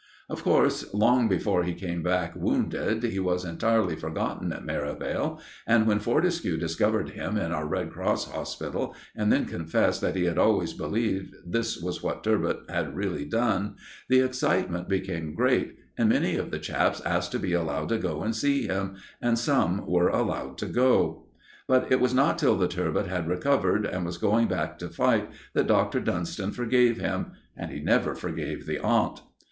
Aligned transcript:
Of 0.31 0.41
course, 0.43 0.91
long 0.95 1.27
before 1.29 1.63
he 1.63 1.75
came 1.75 2.01
back 2.01 2.35
wounded, 2.35 3.03
he 3.03 3.19
was 3.19 3.45
entirely 3.45 3.95
forgotten 3.95 4.51
at 4.51 4.65
Merivale, 4.65 5.39
and 5.67 5.85
when 5.85 5.99
Fortescue 5.99 6.57
discovered 6.57 7.09
him 7.11 7.37
in 7.37 7.51
our 7.51 7.67
Red 7.67 7.91
Cross 7.91 8.31
Hospital, 8.31 8.95
and 9.15 9.31
then 9.31 9.45
confessed 9.45 10.01
that 10.01 10.15
he 10.15 10.23
had 10.23 10.39
always 10.39 10.73
believed 10.73 11.35
this 11.45 11.79
was 11.79 12.01
what 12.01 12.23
"Turbot" 12.23 12.61
had 12.67 12.95
really 12.95 13.25
done, 13.25 13.75
the 14.09 14.21
excitement 14.21 14.89
became 14.89 15.35
great, 15.35 15.75
and 15.99 16.09
many 16.09 16.35
of 16.35 16.49
the 16.49 16.57
chaps 16.57 16.99
asked 17.01 17.31
to 17.33 17.37
be 17.39 17.53
allowed 17.53 17.89
to 17.89 17.99
go 17.99 18.23
and 18.23 18.35
see 18.35 18.63
him, 18.65 18.95
and 19.21 19.37
some 19.37 19.85
were 19.85 20.09
allowed 20.09 20.57
to 20.57 20.65
do 20.65 20.73
so. 20.73 21.27
But 21.67 21.91
it 21.91 21.99
was 22.01 22.11
not 22.15 22.39
till 22.39 22.57
the 22.57 22.67
"Turbot" 22.67 23.05
had 23.05 23.27
recovered, 23.27 23.85
and 23.85 24.03
was 24.03 24.17
going 24.17 24.47
back 24.47 24.79
to 24.79 24.89
fight, 24.89 25.29
that 25.53 25.67
Dr. 25.67 25.99
Dunston 25.99 26.49
forgave 26.53 26.99
him; 26.99 27.33
and 27.55 27.69
he 27.69 27.79
never 27.81 28.15
forgave 28.15 28.65
the 28.65 28.79
aunt. 28.81 29.21